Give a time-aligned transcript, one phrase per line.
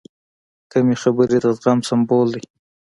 [0.71, 2.43] کمې خبرې، د زغم سمبول دی.